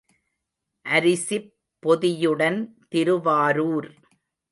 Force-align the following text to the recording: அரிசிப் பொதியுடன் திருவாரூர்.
அரிசிப் 0.85 1.51
பொதியுடன் 1.83 2.57
திருவாரூர். 2.89 3.89